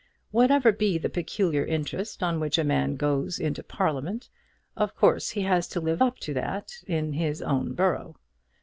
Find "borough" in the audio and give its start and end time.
7.75-8.15